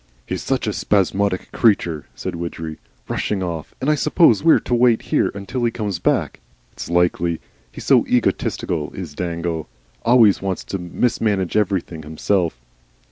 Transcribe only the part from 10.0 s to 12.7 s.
Always wants to mismanage everything himself."